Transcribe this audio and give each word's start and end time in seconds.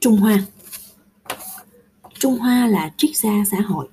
Trung 0.00 0.16
Hoa 0.16 0.44
Trung 2.18 2.38
Hoa 2.38 2.66
là 2.66 2.92
triết 2.96 3.16
gia 3.16 3.44
xã 3.50 3.60
hội. 3.60 3.88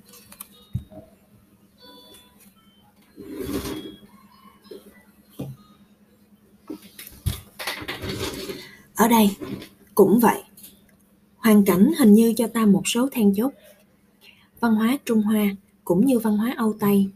Ở 8.96 9.08
đây 9.08 9.30
cũng 9.96 10.20
vậy. 10.20 10.44
Hoàn 11.38 11.66
cảnh 11.66 11.92
hình 12.00 12.14
như 12.14 12.34
cho 12.38 12.48
ta 12.48 12.66
một 12.66 12.82
số 12.86 13.10
then 13.12 13.34
chốt. 13.36 13.52
Văn 14.60 14.76
hóa 14.76 14.98
Trung 15.06 15.22
Hoa 15.22 15.56
cũng 15.84 16.06
như 16.06 16.20
văn 16.20 16.38
hóa 16.38 16.54
Âu 16.58 16.76
Tây 16.80 17.10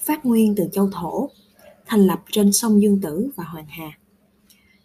phát 0.00 0.26
nguyên 0.26 0.54
từ 0.56 0.68
châu 0.72 0.90
Thổ, 0.90 1.30
thành 1.86 2.06
lập 2.06 2.22
trên 2.30 2.52
sông 2.52 2.82
Dương 2.82 3.00
Tử 3.00 3.30
và 3.36 3.44
Hoàng 3.44 3.66
Hà. 3.68 3.98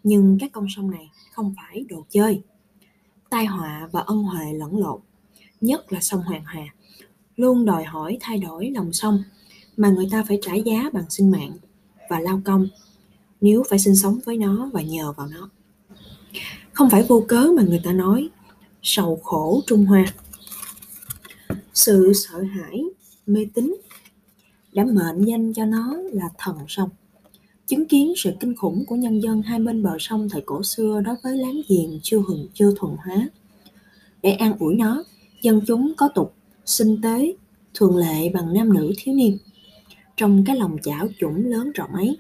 Nhưng 0.04 0.38
các 0.39 0.52
con 0.52 0.68
sông 0.75 0.91
này 0.91 1.12
không 1.32 1.54
phải 1.57 1.86
đồ 1.89 2.05
chơi. 2.09 2.41
Tai 3.31 3.45
họa 3.45 3.89
và 3.91 4.01
ân 4.01 4.23
huệ 4.23 4.53
lẫn 4.53 4.77
lộn 4.77 4.99
nhất 5.61 5.93
là 5.93 5.99
sông 6.01 6.21
Hoàng 6.21 6.43
Hà, 6.45 6.63
luôn 7.35 7.65
đòi 7.65 7.83
hỏi 7.83 8.17
thay 8.21 8.37
đổi 8.37 8.71
lòng 8.71 8.93
sông 8.93 9.23
mà 9.77 9.89
người 9.89 10.07
ta 10.11 10.23
phải 10.27 10.39
trả 10.41 10.54
giá 10.54 10.89
bằng 10.93 11.09
sinh 11.09 11.31
mạng 11.31 11.57
và 12.09 12.19
lao 12.19 12.41
công 12.45 12.67
nếu 13.41 13.63
phải 13.69 13.79
sinh 13.79 13.95
sống 13.95 14.19
với 14.25 14.37
nó 14.37 14.69
và 14.73 14.81
nhờ 14.81 15.11
vào 15.11 15.27
nó. 15.27 15.49
Không 16.73 16.89
phải 16.89 17.04
vô 17.04 17.25
cớ 17.27 17.47
mà 17.57 17.63
người 17.63 17.81
ta 17.83 17.91
nói 17.91 18.29
sầu 18.81 19.19
khổ 19.23 19.61
Trung 19.68 19.85
Hoa. 19.85 20.05
Sự 21.73 22.13
sợ 22.13 22.41
hãi, 22.41 22.83
mê 23.27 23.47
tín 23.54 23.75
đã 24.73 24.85
mệnh 24.85 25.25
danh 25.25 25.54
cho 25.54 25.65
nó 25.65 25.95
là 26.11 26.29
thần 26.37 26.57
sông. 26.68 26.89
Chứng 27.71 27.88
kiến 27.88 28.14
sự 28.18 28.32
kinh 28.39 28.56
khủng 28.56 28.86
của 28.86 28.96
nhân 28.96 29.20
dân 29.20 29.42
hai 29.42 29.60
bên 29.60 29.84
bờ 29.84 29.98
sông 30.00 30.30
thời 30.30 30.42
cổ 30.46 30.64
xưa 30.64 31.02
đối 31.06 31.16
với 31.24 31.38
láng 31.38 31.61
giềng 31.70 32.00
chưa 32.03 32.20
hừng 32.28 32.47
chưa 32.53 32.73
thuần 32.78 32.95
hóa. 33.06 33.30
Để 34.22 34.31
an 34.31 34.53
ủi 34.59 34.75
nó, 34.75 35.03
dân 35.41 35.61
chúng 35.67 35.94
có 35.97 36.09
tục 36.16 36.33
sinh 36.66 37.02
tế 37.02 37.33
thường 37.73 37.97
lệ 37.97 38.30
bằng 38.30 38.53
nam 38.53 38.73
nữ 38.73 38.94
thiếu 38.97 39.16
niên. 39.16 39.38
Trong 40.17 40.44
cái 40.45 40.55
lòng 40.55 40.78
chảo 40.83 41.08
chủng 41.19 41.45
lớn 41.45 41.72
rộng 41.72 41.94
ấy 41.94 42.17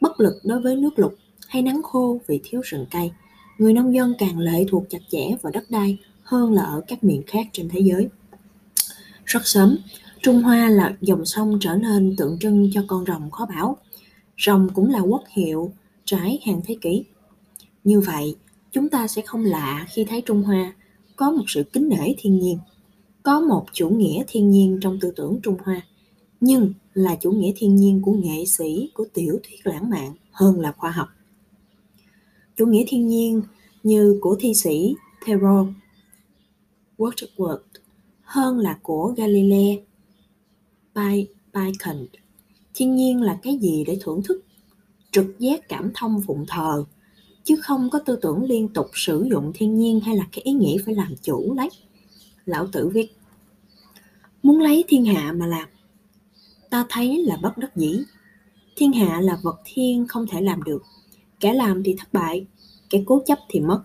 bất 0.00 0.20
lực 0.20 0.34
đối 0.44 0.60
với 0.60 0.76
nước 0.76 0.98
lụt 0.98 1.12
hay 1.48 1.62
nắng 1.62 1.82
khô 1.82 2.18
vì 2.26 2.40
thiếu 2.44 2.60
rừng 2.64 2.86
cây 2.90 3.10
người 3.58 3.72
nông 3.72 3.94
dân 3.94 4.14
càng 4.18 4.38
lệ 4.38 4.64
thuộc 4.68 4.84
chặt 4.90 5.00
chẽ 5.10 5.36
vào 5.42 5.52
đất 5.52 5.64
đai 5.70 5.98
hơn 6.22 6.52
là 6.52 6.62
ở 6.62 6.80
các 6.88 7.04
miền 7.04 7.22
khác 7.26 7.46
trên 7.52 7.68
thế 7.68 7.80
giới. 7.80 8.08
Rất 9.24 9.40
sớm 9.44 9.78
trung 10.22 10.42
hoa 10.42 10.70
là 10.70 10.96
dòng 11.00 11.24
sông 11.24 11.58
trở 11.60 11.74
nên 11.74 12.16
tượng 12.16 12.38
trưng 12.38 12.70
cho 12.72 12.84
con 12.88 13.04
rồng 13.06 13.30
khó 13.30 13.46
bảo 13.46 13.76
rồng 14.38 14.68
cũng 14.74 14.90
là 14.90 15.00
quốc 15.00 15.22
hiệu, 15.28 15.72
trái 16.04 16.38
hàng 16.46 16.60
thế 16.64 16.76
kỷ. 16.80 17.04
Như 17.84 18.00
vậy, 18.00 18.36
chúng 18.72 18.88
ta 18.88 19.06
sẽ 19.06 19.22
không 19.22 19.44
lạ 19.44 19.86
khi 19.88 20.04
thấy 20.04 20.20
trung 20.20 20.42
hoa 20.42 20.74
có 21.16 21.30
một 21.30 21.44
sự 21.46 21.64
kính 21.72 21.88
nể 21.88 22.14
thiên 22.18 22.38
nhiên, 22.38 22.58
có 23.22 23.40
một 23.40 23.66
chủ 23.72 23.88
nghĩa 23.88 24.24
thiên 24.28 24.50
nhiên 24.50 24.78
trong 24.82 24.98
tư 25.00 25.12
tưởng 25.16 25.40
trung 25.42 25.56
hoa, 25.64 25.86
nhưng 26.40 26.72
là 26.94 27.16
chủ 27.20 27.30
nghĩa 27.30 27.52
thiên 27.56 27.76
nhiên 27.76 28.02
của 28.02 28.12
nghệ 28.12 28.44
sĩ, 28.46 28.90
của 28.94 29.04
tiểu 29.14 29.38
thuyết 29.42 29.66
lãng 29.66 29.90
mạn 29.90 30.14
hơn 30.30 30.60
là 30.60 30.72
khoa 30.72 30.90
học. 30.90 31.08
Chủ 32.56 32.66
nghĩa 32.66 32.84
thiên 32.88 33.06
nhiên 33.08 33.42
như 33.82 34.18
của 34.20 34.36
thi 34.40 34.54
sĩ 34.54 34.94
Thoreau 35.26 35.74
Wordsworth, 36.98 37.58
hơn 38.22 38.58
là 38.58 38.78
của 38.82 39.14
Galileo 39.16 39.78
Bacon 41.52 42.06
thiên 42.76 42.96
nhiên 42.96 43.22
là 43.22 43.38
cái 43.42 43.56
gì 43.56 43.84
để 43.86 43.98
thưởng 44.00 44.22
thức? 44.22 44.44
Trực 45.10 45.38
giác, 45.38 45.68
cảm 45.68 45.90
thông, 45.94 46.22
phụng 46.26 46.44
thờ. 46.48 46.84
Chứ 47.44 47.56
không 47.62 47.90
có 47.90 47.98
tư 47.98 48.18
tưởng 48.22 48.44
liên 48.44 48.68
tục 48.68 48.86
sử 48.94 49.26
dụng 49.30 49.52
thiên 49.54 49.78
nhiên 49.78 50.00
hay 50.00 50.16
là 50.16 50.24
cái 50.32 50.42
ý 50.42 50.52
nghĩ 50.52 50.78
phải 50.86 50.94
làm 50.94 51.14
chủ 51.22 51.54
lấy. 51.56 51.68
Lão 52.44 52.66
tử 52.72 52.88
viết, 52.88 53.16
muốn 54.42 54.60
lấy 54.60 54.84
thiên 54.88 55.04
hạ 55.04 55.32
mà 55.32 55.46
làm, 55.46 55.68
ta 56.70 56.86
thấy 56.88 57.24
là 57.24 57.36
bất 57.36 57.58
đắc 57.58 57.76
dĩ. 57.76 58.02
Thiên 58.76 58.92
hạ 58.92 59.20
là 59.20 59.38
vật 59.42 59.60
thiên 59.64 60.06
không 60.08 60.26
thể 60.26 60.40
làm 60.40 60.62
được. 60.62 60.82
Kẻ 61.40 61.54
làm 61.54 61.82
thì 61.82 61.94
thất 61.98 62.12
bại, 62.12 62.46
kẻ 62.90 63.02
cố 63.06 63.22
chấp 63.26 63.38
thì 63.48 63.60
mất. 63.60 63.82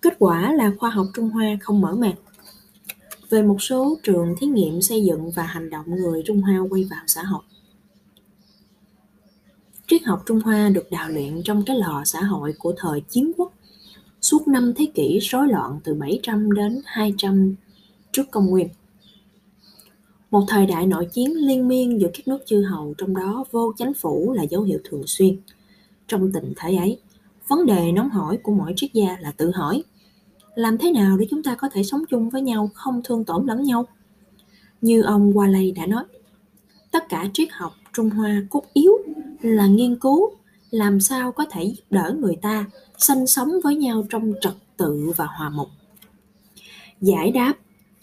Kết 0.00 0.16
quả 0.18 0.52
là 0.52 0.72
khoa 0.78 0.90
học 0.90 1.06
trung 1.14 1.30
hoa 1.30 1.56
không 1.60 1.80
mở 1.80 1.94
màn. 1.94 2.14
Về 3.30 3.42
một 3.42 3.62
số 3.62 3.98
trường 4.02 4.34
thí 4.40 4.46
nghiệm 4.46 4.82
xây 4.82 5.04
dựng 5.04 5.30
và 5.30 5.42
hành 5.42 5.70
động 5.70 5.86
người 5.86 6.22
trung 6.26 6.42
hoa 6.42 6.58
quay 6.70 6.84
vào 6.90 7.02
xã 7.06 7.22
hội 7.22 7.42
triết 9.88 10.04
học 10.04 10.22
Trung 10.26 10.40
Hoa 10.40 10.68
được 10.68 10.90
đào 10.90 11.08
luyện 11.08 11.42
trong 11.44 11.62
cái 11.66 11.76
lò 11.78 12.02
xã 12.04 12.20
hội 12.20 12.54
của 12.58 12.74
thời 12.76 13.00
chiến 13.00 13.32
quốc 13.36 13.52
suốt 14.20 14.48
năm 14.48 14.72
thế 14.76 14.86
kỷ 14.94 15.18
rối 15.18 15.48
loạn 15.48 15.80
từ 15.84 15.94
700 15.94 16.52
đến 16.52 16.80
200 16.84 17.54
trước 18.12 18.30
công 18.30 18.46
nguyên. 18.46 18.68
Một 20.30 20.44
thời 20.48 20.66
đại 20.66 20.86
nội 20.86 21.06
chiến 21.12 21.32
liên 21.46 21.68
miên 21.68 22.00
giữa 22.00 22.08
các 22.14 22.28
nước 22.28 22.38
chư 22.46 22.62
hầu 22.62 22.94
trong 22.98 23.16
đó 23.16 23.44
vô 23.50 23.72
chánh 23.76 23.94
phủ 23.94 24.32
là 24.32 24.42
dấu 24.42 24.62
hiệu 24.62 24.78
thường 24.84 25.06
xuyên. 25.06 25.36
Trong 26.08 26.32
tình 26.32 26.52
thế 26.56 26.76
ấy, 26.76 26.98
vấn 27.48 27.66
đề 27.66 27.92
nóng 27.92 28.10
hỏi 28.10 28.38
của 28.42 28.52
mỗi 28.52 28.72
triết 28.76 28.92
gia 28.92 29.16
là 29.20 29.32
tự 29.32 29.50
hỏi 29.54 29.82
làm 30.54 30.78
thế 30.78 30.92
nào 30.92 31.16
để 31.16 31.26
chúng 31.30 31.42
ta 31.42 31.54
có 31.54 31.68
thể 31.72 31.82
sống 31.82 32.04
chung 32.10 32.30
với 32.30 32.42
nhau 32.42 32.70
không 32.74 33.00
thương 33.04 33.24
tổn 33.24 33.46
lẫn 33.46 33.62
nhau? 33.62 33.86
Như 34.80 35.02
ông 35.02 35.32
Waley 35.32 35.74
đã 35.74 35.86
nói, 35.86 36.04
tất 36.90 37.08
cả 37.08 37.24
triết 37.32 37.48
học 37.52 37.72
Trung 37.92 38.10
Hoa 38.10 38.42
cốt 38.50 38.62
yếu 38.72 38.92
là 39.40 39.66
nghiên 39.66 39.96
cứu 39.96 40.30
làm 40.70 41.00
sao 41.00 41.32
có 41.32 41.44
thể 41.50 41.64
giúp 41.64 41.82
đỡ 41.90 42.16
người 42.20 42.36
ta 42.42 42.64
sinh 42.98 43.26
sống 43.26 43.52
với 43.64 43.76
nhau 43.76 44.04
trong 44.10 44.32
trật 44.40 44.54
tự 44.76 45.12
và 45.16 45.26
hòa 45.26 45.50
mục. 45.50 45.68
Giải 47.00 47.30
đáp 47.30 47.54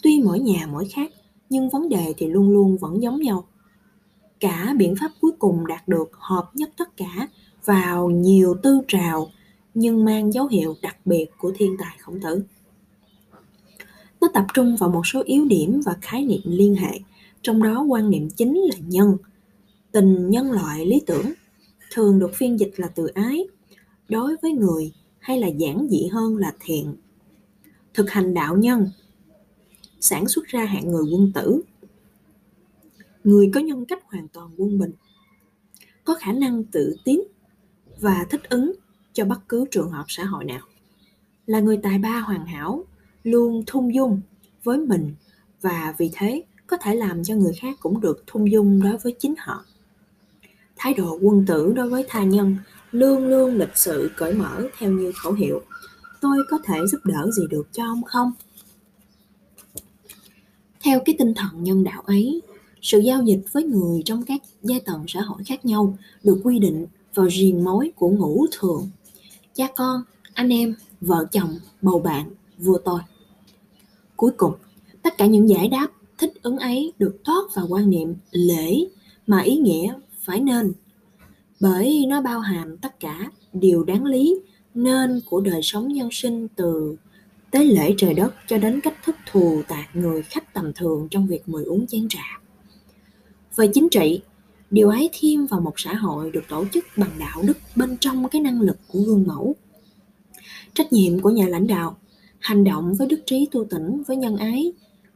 tuy 0.02 0.20
mỗi 0.24 0.40
nhà 0.40 0.66
mỗi 0.72 0.88
khác 0.88 1.12
nhưng 1.50 1.68
vấn 1.68 1.88
đề 1.88 2.14
thì 2.16 2.26
luôn 2.26 2.50
luôn 2.50 2.76
vẫn 2.76 3.02
giống 3.02 3.20
nhau. 3.20 3.44
Cả 4.40 4.74
biện 4.78 4.94
pháp 5.00 5.10
cuối 5.20 5.32
cùng 5.38 5.66
đạt 5.66 5.88
được 5.88 6.10
hợp 6.12 6.50
nhất 6.54 6.70
tất 6.76 6.96
cả 6.96 7.28
vào 7.64 8.10
nhiều 8.10 8.56
tư 8.62 8.80
trào 8.88 9.30
nhưng 9.74 10.04
mang 10.04 10.32
dấu 10.32 10.46
hiệu 10.46 10.74
đặc 10.82 10.96
biệt 11.04 11.26
của 11.38 11.52
thiên 11.56 11.76
tài 11.78 11.96
khổng 12.00 12.20
tử. 12.20 12.42
Nó 14.20 14.28
tập 14.34 14.46
trung 14.54 14.76
vào 14.76 14.90
một 14.90 15.06
số 15.06 15.22
yếu 15.24 15.44
điểm 15.44 15.80
và 15.84 15.96
khái 16.00 16.24
niệm 16.24 16.40
liên 16.44 16.74
hệ, 16.74 17.00
trong 17.42 17.62
đó 17.62 17.82
quan 17.82 18.10
niệm 18.10 18.30
chính 18.30 18.56
là 18.56 18.76
nhân– 18.78 19.16
tình 19.96 20.30
nhân 20.30 20.52
loại 20.52 20.86
lý 20.86 21.02
tưởng, 21.06 21.32
thường 21.90 22.18
được 22.18 22.30
phiên 22.34 22.60
dịch 22.60 22.72
là 22.76 22.88
từ 22.88 23.06
ái, 23.06 23.46
đối 24.08 24.36
với 24.42 24.52
người 24.52 24.92
hay 25.18 25.40
là 25.40 25.46
giản 25.46 25.86
dị 25.90 26.06
hơn 26.12 26.36
là 26.36 26.52
thiện. 26.60 26.96
Thực 27.94 28.10
hành 28.10 28.34
đạo 28.34 28.56
nhân, 28.56 28.90
sản 30.00 30.28
xuất 30.28 30.44
ra 30.46 30.64
hạng 30.64 30.90
người 30.90 31.02
quân 31.12 31.32
tử. 31.34 31.62
Người 33.24 33.50
có 33.54 33.60
nhân 33.60 33.84
cách 33.84 34.02
hoàn 34.04 34.28
toàn 34.28 34.50
quân 34.56 34.78
bình, 34.78 34.92
có 36.04 36.14
khả 36.14 36.32
năng 36.32 36.64
tự 36.64 36.96
tiến 37.04 37.20
và 38.00 38.26
thích 38.30 38.42
ứng 38.48 38.72
cho 39.12 39.24
bất 39.24 39.48
cứ 39.48 39.64
trường 39.70 39.90
hợp 39.90 40.04
xã 40.08 40.24
hội 40.24 40.44
nào. 40.44 40.66
Là 41.46 41.60
người 41.60 41.76
tài 41.82 41.98
ba 41.98 42.20
hoàn 42.20 42.46
hảo, 42.46 42.84
luôn 43.22 43.62
thung 43.66 43.94
dung 43.94 44.20
với 44.64 44.78
mình 44.78 45.14
và 45.60 45.94
vì 45.98 46.10
thế 46.14 46.44
có 46.66 46.76
thể 46.76 46.94
làm 46.94 47.24
cho 47.24 47.34
người 47.34 47.52
khác 47.60 47.76
cũng 47.80 48.00
được 48.00 48.24
thung 48.26 48.50
dung 48.50 48.82
đối 48.82 48.96
với 48.96 49.16
chính 49.18 49.34
họ 49.38 49.64
thái 50.86 50.94
độ 50.94 51.18
quân 51.22 51.46
tử 51.46 51.72
đối 51.76 51.88
với 51.88 52.04
tha 52.08 52.24
nhân 52.24 52.56
luôn 52.92 53.26
luôn 53.26 53.58
lịch 53.58 53.76
sự 53.76 54.10
cởi 54.16 54.34
mở 54.34 54.68
theo 54.78 54.90
như 54.90 55.12
khẩu 55.22 55.32
hiệu. 55.32 55.62
Tôi 56.20 56.38
có 56.50 56.58
thể 56.64 56.78
giúp 56.92 56.98
đỡ 57.04 57.30
gì 57.36 57.42
được 57.50 57.68
cho 57.72 57.84
ông 57.84 58.02
không? 58.02 58.32
Theo 60.80 61.00
cái 61.04 61.14
tinh 61.18 61.34
thần 61.34 61.64
nhân 61.64 61.84
đạo 61.84 62.02
ấy, 62.06 62.42
sự 62.82 62.98
giao 62.98 63.22
dịch 63.22 63.40
với 63.52 63.64
người 63.64 64.02
trong 64.04 64.22
các 64.22 64.40
giai 64.62 64.80
tầng 64.80 65.04
xã 65.08 65.20
hội 65.20 65.44
khác 65.46 65.66
nhau 65.66 65.98
được 66.24 66.40
quy 66.44 66.58
định 66.58 66.86
vào 67.14 67.26
riêng 67.26 67.64
mối 67.64 67.92
của 67.96 68.08
ngũ 68.08 68.46
thường. 68.58 68.90
Cha 69.54 69.66
con, 69.76 70.02
anh 70.34 70.48
em, 70.48 70.74
vợ 71.00 71.26
chồng, 71.32 71.58
bầu 71.82 71.98
bạn, 71.98 72.30
vua 72.58 72.78
tôi. 72.84 73.00
Cuối 74.16 74.30
cùng, 74.36 74.52
tất 75.02 75.18
cả 75.18 75.26
những 75.26 75.48
giải 75.48 75.68
đáp 75.68 75.88
thích 76.18 76.32
ứng 76.42 76.58
ấy 76.58 76.92
được 76.98 77.16
thoát 77.24 77.54
vào 77.54 77.66
quan 77.68 77.90
niệm 77.90 78.14
lễ 78.30 78.86
mà 79.26 79.40
ý 79.40 79.56
nghĩa 79.56 79.94
phải 80.26 80.40
nên 80.40 80.72
bởi 81.60 82.04
nó 82.08 82.20
bao 82.20 82.40
hàm 82.40 82.76
tất 82.76 83.00
cả 83.00 83.30
điều 83.52 83.84
đáng 83.84 84.04
lý 84.04 84.40
nên 84.74 85.20
của 85.26 85.40
đời 85.40 85.60
sống 85.62 85.88
nhân 85.88 86.08
sinh 86.12 86.48
từ 86.56 86.96
tế 87.50 87.64
lễ 87.64 87.94
trời 87.98 88.14
đất 88.14 88.34
cho 88.46 88.58
đến 88.58 88.80
cách 88.80 88.96
thức 89.04 89.16
thù 89.30 89.62
tạc 89.68 89.96
người 89.96 90.22
khách 90.22 90.54
tầm 90.54 90.72
thường 90.72 91.08
trong 91.10 91.26
việc 91.26 91.48
mời 91.48 91.64
uống 91.64 91.86
chén 91.86 92.08
trà. 92.08 92.40
Về 93.56 93.68
chính 93.74 93.88
trị, 93.88 94.20
điều 94.70 94.88
ấy 94.88 95.10
thêm 95.20 95.46
vào 95.46 95.60
một 95.60 95.72
xã 95.76 95.94
hội 95.94 96.30
được 96.30 96.44
tổ 96.48 96.64
chức 96.72 96.84
bằng 96.96 97.10
đạo 97.18 97.42
đức 97.42 97.58
bên 97.76 97.96
trong 98.00 98.28
cái 98.28 98.40
năng 98.40 98.60
lực 98.60 98.76
của 98.88 98.98
gương 98.98 99.24
mẫu. 99.26 99.54
Trách 100.74 100.92
nhiệm 100.92 101.20
của 101.20 101.30
nhà 101.30 101.48
lãnh 101.48 101.66
đạo, 101.66 101.96
hành 102.38 102.64
động 102.64 102.94
với 102.94 103.06
đức 103.06 103.20
trí 103.26 103.48
tu 103.50 103.64
tỉnh 103.64 104.02
với 104.06 104.16
nhân 104.16 104.36
ái 104.36 104.72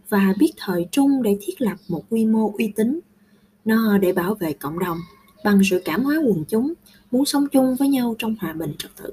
và 0.08 0.34
biết 0.38 0.52
thời 0.56 0.86
trung 0.92 1.22
để 1.22 1.38
thiết 1.40 1.60
lập 1.60 1.76
một 1.88 2.04
quy 2.10 2.26
mô 2.26 2.52
uy 2.58 2.72
tín 2.76 3.00
nó 3.64 3.98
để 3.98 4.12
bảo 4.12 4.34
vệ 4.34 4.52
cộng 4.52 4.78
đồng 4.78 4.98
bằng 5.44 5.60
sự 5.70 5.82
cảm 5.84 6.04
hóa 6.04 6.16
quần 6.24 6.44
chúng, 6.48 6.72
muốn 7.10 7.24
sống 7.24 7.48
chung 7.48 7.76
với 7.76 7.88
nhau 7.88 8.14
trong 8.18 8.36
hòa 8.40 8.52
bình 8.52 8.74
trật 8.78 8.90
tự. 8.96 9.12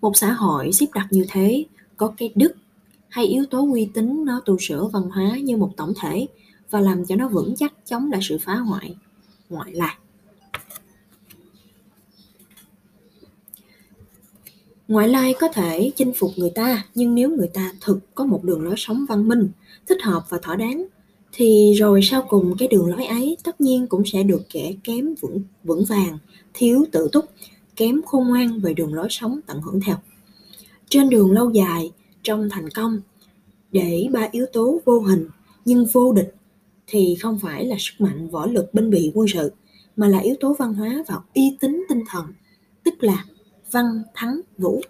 Một 0.00 0.12
xã 0.16 0.32
hội 0.32 0.72
xếp 0.72 0.86
đặt 0.94 1.06
như 1.10 1.26
thế, 1.30 1.64
có 1.96 2.14
cái 2.16 2.32
đức 2.34 2.52
hay 3.08 3.26
yếu 3.26 3.44
tố 3.46 3.72
uy 3.72 3.88
tín 3.94 4.24
nó 4.24 4.40
tu 4.44 4.56
sửa 4.60 4.84
văn 4.92 5.02
hóa 5.02 5.38
như 5.38 5.56
một 5.56 5.72
tổng 5.76 5.92
thể 6.00 6.26
và 6.70 6.80
làm 6.80 7.04
cho 7.06 7.16
nó 7.16 7.28
vững 7.28 7.54
chắc 7.56 7.72
chống 7.86 8.12
lại 8.12 8.20
sự 8.22 8.38
phá 8.40 8.54
hoại, 8.54 8.94
ngoại 9.48 9.72
lai. 9.72 9.96
Ngoại 14.88 15.08
lai 15.08 15.34
có 15.40 15.48
thể 15.48 15.92
chinh 15.96 16.12
phục 16.16 16.30
người 16.36 16.50
ta, 16.50 16.84
nhưng 16.94 17.14
nếu 17.14 17.30
người 17.30 17.48
ta 17.54 17.72
thực 17.80 18.14
có 18.14 18.24
một 18.24 18.44
đường 18.44 18.62
lối 18.62 18.74
sống 18.76 19.06
văn 19.08 19.28
minh, 19.28 19.48
thích 19.86 20.02
hợp 20.02 20.24
và 20.28 20.38
thỏa 20.42 20.56
đáng 20.56 20.86
thì 21.38 21.72
rồi 21.72 22.00
sau 22.02 22.22
cùng 22.28 22.54
cái 22.58 22.68
đường 22.68 22.86
lối 22.86 23.04
ấy, 23.04 23.36
tất 23.44 23.60
nhiên 23.60 23.86
cũng 23.86 24.02
sẽ 24.06 24.22
được 24.22 24.42
kẻ 24.50 24.74
kém 24.84 25.14
vững 25.20 25.42
vững 25.64 25.84
vàng, 25.84 26.18
thiếu 26.54 26.84
tự 26.92 27.08
túc, 27.12 27.24
kém 27.76 28.02
khôn 28.02 28.28
ngoan 28.28 28.60
về 28.60 28.74
đường 28.74 28.94
lối 28.94 29.06
sống 29.10 29.40
tận 29.46 29.60
hưởng 29.60 29.80
theo. 29.80 29.96
Trên 30.88 31.08
đường 31.08 31.32
lâu 31.32 31.50
dài, 31.50 31.90
trong 32.22 32.48
thành 32.50 32.70
công, 32.70 33.00
để 33.72 34.08
ba 34.12 34.28
yếu 34.32 34.46
tố 34.52 34.80
vô 34.84 35.00
hình 35.00 35.28
nhưng 35.64 35.86
vô 35.92 36.12
địch 36.12 36.34
thì 36.86 37.16
không 37.20 37.38
phải 37.38 37.64
là 37.64 37.76
sức 37.78 37.94
mạnh, 37.98 38.28
võ 38.28 38.46
lực, 38.46 38.74
binh 38.74 38.90
bị, 38.90 39.12
quân 39.14 39.28
sự, 39.28 39.52
mà 39.96 40.08
là 40.08 40.18
yếu 40.18 40.34
tố 40.40 40.56
văn 40.58 40.74
hóa 40.74 41.04
và 41.08 41.16
uy 41.34 41.56
tín 41.60 41.84
tinh 41.88 42.02
thần, 42.08 42.24
tức 42.84 42.94
là 43.00 43.24
văn, 43.70 44.02
thắng, 44.14 44.40
vũ 44.58 44.80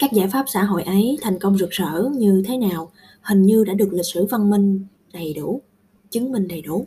các 0.00 0.12
giải 0.12 0.28
pháp 0.28 0.44
xã 0.48 0.64
hội 0.64 0.82
ấy 0.82 1.18
thành 1.20 1.38
công 1.38 1.58
rực 1.58 1.70
rỡ 1.70 2.04
như 2.12 2.42
thế 2.46 2.56
nào 2.56 2.90
hình 3.22 3.42
như 3.42 3.64
đã 3.64 3.74
được 3.74 3.88
lịch 3.92 4.06
sử 4.06 4.26
văn 4.26 4.50
minh 4.50 4.86
đầy 5.12 5.34
đủ, 5.34 5.62
chứng 6.10 6.32
minh 6.32 6.48
đầy 6.48 6.62
đủ. 6.62 6.86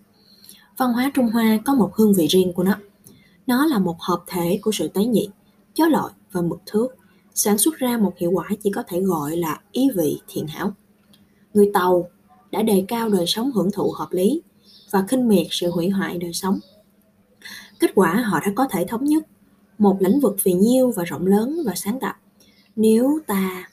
Văn 0.77 0.93
hóa 0.93 1.11
trung 1.13 1.27
hoa 1.27 1.59
có 1.65 1.73
một 1.73 1.91
hương 1.95 2.13
vị 2.13 2.27
riêng 2.27 2.53
của 2.53 2.63
nó. 2.63 2.75
Nó 3.47 3.65
là 3.65 3.79
một 3.79 3.95
hợp 3.99 4.23
thể 4.27 4.59
của 4.61 4.71
sự 4.71 4.87
tế 4.87 5.05
nhị, 5.05 5.29
chó 5.75 5.87
lọi 5.87 6.11
và 6.31 6.41
mực 6.41 6.59
thước, 6.65 6.87
sản 7.33 7.57
xuất 7.57 7.75
ra 7.77 7.97
một 7.97 8.13
hiệu 8.17 8.31
quả 8.31 8.49
chỉ 8.63 8.69
có 8.69 8.83
thể 8.87 9.01
gọi 9.01 9.37
là 9.37 9.61
ý 9.71 9.89
vị 9.95 10.21
thiện 10.27 10.47
hảo. 10.47 10.73
Người 11.53 11.71
tàu 11.73 12.09
đã 12.51 12.61
đề 12.61 12.85
cao 12.87 13.09
đời 13.09 13.25
sống 13.27 13.51
hưởng 13.51 13.71
thụ 13.71 13.91
hợp 13.91 14.07
lý 14.11 14.41
và 14.91 15.05
khinh 15.07 15.27
miệt 15.27 15.47
sự 15.49 15.71
hủy 15.71 15.89
hoại 15.89 16.17
đời 16.17 16.33
sống. 16.33 16.59
Kết 17.79 17.91
quả 17.95 18.13
họ 18.25 18.39
đã 18.39 18.53
có 18.55 18.67
thể 18.67 18.85
thống 18.87 19.05
nhất 19.05 19.23
một 19.77 19.97
lĩnh 19.99 20.19
vực 20.19 20.35
vì 20.43 20.53
nhiêu 20.53 20.91
và 20.95 21.03
rộng 21.03 21.27
lớn 21.27 21.59
và 21.65 21.73
sáng 21.75 21.99
tạo 21.99 22.13
nếu 22.75 23.19
ta 23.27 23.69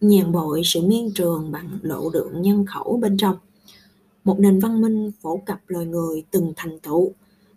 nhàn 0.00 0.32
bội 0.32 0.62
sự 0.64 0.82
miên 0.82 1.12
trường 1.14 1.52
bằng 1.52 1.78
lộ 1.82 2.10
lượng 2.10 2.42
nhân 2.42 2.66
khẩu 2.66 2.98
bên 3.02 3.16
trong, 3.16 3.36
một 4.24 4.40
nền 4.40 4.60
văn 4.60 4.80
minh 4.80 5.10
phổ 5.22 5.36
cập 5.36 5.60
loài 5.66 5.86
người 5.86 6.24
từng 6.30 6.52
thành 6.56 6.78
tựu, 6.78 7.12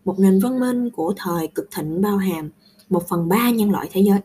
một 0.05 0.19
nền 0.19 0.39
văn 0.39 0.59
minh 0.59 0.89
của 0.89 1.13
thời 1.17 1.47
cực 1.47 1.67
thịnh 1.71 2.01
bao 2.01 2.17
hàm 2.17 2.49
một 2.89 3.07
phần 3.07 3.29
ba 3.29 3.49
nhân 3.49 3.71
loại 3.71 3.89
thế 3.91 4.01
giới. 4.01 4.19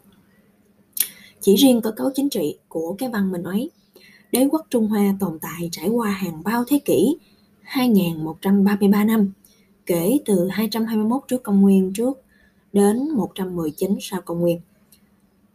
Chỉ 1.41 1.57
riêng 1.57 1.81
cơ 1.81 1.91
cấu 1.91 2.11
chính 2.15 2.29
trị 2.29 2.59
của 2.69 2.95
cái 2.99 3.09
văn 3.09 3.33
minh 3.33 3.43
ấy, 3.43 3.71
đế 4.33 4.49
quốc 4.51 4.67
Trung 4.71 4.87
Hoa 4.87 5.17
tồn 5.21 5.39
tại 5.39 5.69
trải 5.73 5.89
qua 5.89 6.11
hàng 6.11 6.43
bao 6.45 6.65
thế 6.69 6.81
kỷ 6.85 7.17
2133 7.63 9.05
năm, 9.05 9.33
kể 9.87 10.19
từ 10.25 10.49
221 10.49 11.23
trước 11.29 11.43
công 11.43 11.61
nguyên 11.61 11.93
trước 11.93 12.21
đến 12.73 13.09
119 13.11 13.97
sau 14.01 14.21
công 14.21 14.41
nguyên 14.41 14.61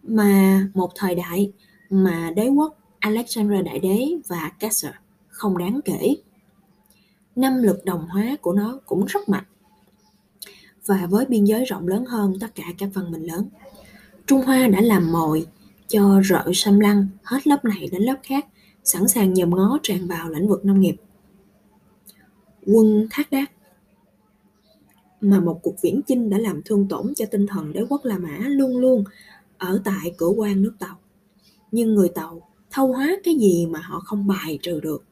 mà 0.09 0.67
một 0.73 0.91
thời 0.95 1.15
đại 1.15 1.51
mà 1.89 2.31
đế 2.35 2.47
quốc 2.47 2.77
Alexander 2.99 3.65
Đại 3.65 3.79
Đế 3.79 4.07
và 4.27 4.51
Caesar 4.59 4.93
không 5.27 5.57
đáng 5.57 5.79
kể. 5.85 6.15
Năm 7.35 7.63
lực 7.63 7.85
đồng 7.85 8.07
hóa 8.07 8.37
của 8.41 8.53
nó 8.53 8.79
cũng 8.85 9.05
rất 9.05 9.29
mạnh 9.29 9.43
và 10.85 11.07
với 11.09 11.25
biên 11.25 11.43
giới 11.43 11.65
rộng 11.65 11.87
lớn 11.87 12.05
hơn 12.05 12.33
tất 12.39 12.47
cả 12.55 12.63
các 12.77 12.89
văn 12.93 13.11
minh 13.11 13.23
lớn. 13.23 13.49
Trung 14.25 14.41
Hoa 14.41 14.67
đã 14.67 14.81
làm 14.81 15.11
mồi 15.11 15.47
cho 15.87 16.21
rợ 16.29 16.51
xâm 16.53 16.79
lăng 16.79 17.07
hết 17.23 17.47
lớp 17.47 17.65
này 17.65 17.89
đến 17.91 18.01
lớp 18.01 18.17
khác, 18.23 18.45
sẵn 18.83 19.07
sàng 19.07 19.33
nhòm 19.33 19.49
ngó 19.49 19.79
tràn 19.83 20.07
vào 20.07 20.29
lĩnh 20.29 20.47
vực 20.47 20.65
nông 20.65 20.79
nghiệp. 20.81 20.95
Quân 22.65 23.07
Thác 23.11 23.31
Đác 23.31 23.51
mà 25.21 25.39
một 25.39 25.59
cuộc 25.63 25.75
viễn 25.81 26.01
chinh 26.07 26.29
đã 26.29 26.37
làm 26.37 26.61
thương 26.65 26.87
tổn 26.87 27.13
cho 27.15 27.25
tinh 27.31 27.47
thần 27.47 27.73
đế 27.73 27.85
quốc 27.89 28.05
La 28.05 28.17
Mã 28.17 28.37
luôn 28.39 28.77
luôn 28.77 29.03
ở 29.59 29.81
tại 29.83 30.13
cửa 30.17 30.27
quan 30.27 30.61
nước 30.61 30.73
Tàu. 30.79 30.97
Nhưng 31.71 31.95
người 31.95 32.09
Tàu 32.09 32.49
thâu 32.71 32.87
hóa 32.87 33.17
cái 33.23 33.35
gì 33.35 33.65
mà 33.65 33.79
họ 33.79 33.99
không 33.99 34.27
bài 34.27 34.59
trừ 34.61 34.79
được. 34.79 35.03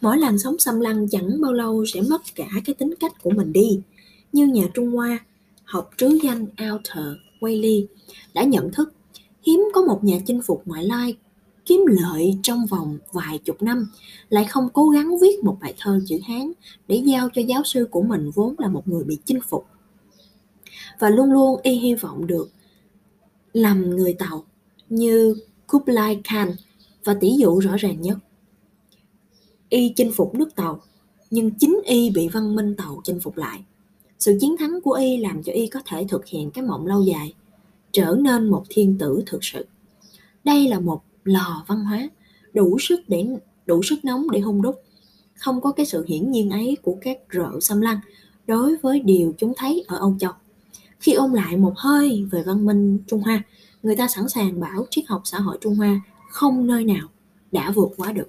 Mỗi 0.00 0.18
làn 0.18 0.38
sóng 0.38 0.58
xâm 0.58 0.80
lăng 0.80 1.08
chẳng 1.08 1.40
bao 1.40 1.52
lâu 1.52 1.84
sẽ 1.86 2.00
mất 2.00 2.22
cả 2.34 2.48
cái 2.64 2.74
tính 2.74 2.94
cách 3.00 3.22
của 3.22 3.30
mình 3.30 3.52
đi. 3.52 3.80
Như 4.32 4.46
nhà 4.46 4.64
Trung 4.74 4.90
Hoa, 4.90 5.18
học 5.64 5.90
trứ 5.96 6.18
danh 6.22 6.46
Arthur 6.56 7.16
Waley 7.40 7.86
đã 8.34 8.42
nhận 8.42 8.72
thức 8.72 8.92
hiếm 9.42 9.68
có 9.74 9.82
một 9.82 10.04
nhà 10.04 10.18
chinh 10.26 10.42
phục 10.42 10.62
ngoại 10.66 10.84
lai 10.84 11.16
kiếm 11.66 11.84
lợi 11.86 12.38
trong 12.42 12.66
vòng 12.66 12.98
vài 13.12 13.38
chục 13.38 13.62
năm 13.62 13.86
lại 14.28 14.44
không 14.44 14.68
cố 14.72 14.88
gắng 14.88 15.18
viết 15.18 15.44
một 15.44 15.56
bài 15.60 15.74
thơ 15.78 16.00
chữ 16.06 16.18
Hán 16.24 16.52
để 16.88 17.02
giao 17.04 17.28
cho 17.34 17.42
giáo 17.42 17.62
sư 17.64 17.88
của 17.90 18.02
mình 18.02 18.30
vốn 18.34 18.54
là 18.58 18.68
một 18.68 18.88
người 18.88 19.04
bị 19.04 19.18
chinh 19.24 19.40
phục. 19.48 19.66
Và 20.98 21.10
luôn 21.10 21.32
luôn 21.32 21.60
y 21.62 21.72
hy 21.72 21.94
vọng 21.94 22.26
được 22.26 22.50
làm 23.52 23.90
người 23.90 24.14
Tàu 24.14 24.44
như 24.88 25.34
Kublai 25.66 26.20
Khan 26.24 26.52
và 27.04 27.14
tỷ 27.14 27.36
dụ 27.38 27.58
rõ 27.58 27.76
ràng 27.76 28.02
nhất. 28.02 28.18
Y 29.68 29.92
chinh 29.96 30.12
phục 30.12 30.34
nước 30.34 30.56
Tàu, 30.56 30.80
nhưng 31.30 31.50
chính 31.50 31.80
Y 31.84 32.10
bị 32.10 32.28
văn 32.28 32.54
minh 32.54 32.76
Tàu 32.76 33.00
chinh 33.04 33.20
phục 33.20 33.36
lại. 33.36 33.60
Sự 34.18 34.38
chiến 34.40 34.56
thắng 34.56 34.80
của 34.84 34.92
Y 34.92 35.16
làm 35.16 35.42
cho 35.42 35.52
Y 35.52 35.66
có 35.66 35.80
thể 35.86 36.06
thực 36.08 36.26
hiện 36.26 36.50
cái 36.50 36.64
mộng 36.64 36.86
lâu 36.86 37.02
dài, 37.02 37.34
trở 37.92 38.16
nên 38.20 38.50
một 38.50 38.64
thiên 38.68 38.98
tử 38.98 39.22
thực 39.26 39.44
sự. 39.44 39.66
Đây 40.44 40.68
là 40.68 40.80
một 40.80 41.02
lò 41.24 41.64
văn 41.66 41.84
hóa 41.84 42.08
đủ 42.54 42.78
sức 42.80 43.00
để 43.08 43.26
đủ 43.66 43.82
sức 43.82 44.04
nóng 44.04 44.30
để 44.30 44.40
hung 44.40 44.62
đúc 44.62 44.82
không 45.40 45.60
có 45.60 45.72
cái 45.72 45.86
sự 45.86 46.04
hiển 46.08 46.30
nhiên 46.30 46.50
ấy 46.50 46.76
của 46.82 46.96
các 47.00 47.18
rợ 47.32 47.60
xâm 47.60 47.80
lăng 47.80 48.00
đối 48.46 48.76
với 48.76 49.00
điều 49.00 49.34
chúng 49.38 49.52
thấy 49.56 49.84
ở 49.88 49.96
Âu 49.96 50.16
Châu. 50.20 50.32
Khi 51.00 51.12
ôm 51.12 51.32
lại 51.32 51.56
một 51.56 51.72
hơi 51.76 52.26
về 52.30 52.42
văn 52.42 52.66
minh 52.66 52.98
Trung 53.06 53.22
Hoa, 53.22 53.42
người 53.82 53.96
ta 53.96 54.08
sẵn 54.08 54.28
sàng 54.28 54.60
bảo 54.60 54.86
triết 54.90 55.04
học 55.08 55.22
xã 55.24 55.38
hội 55.38 55.58
Trung 55.60 55.74
Hoa 55.74 56.00
không 56.30 56.66
nơi 56.66 56.84
nào 56.84 57.08
đã 57.52 57.70
vượt 57.70 57.88
qua 57.96 58.12
được. 58.12 58.28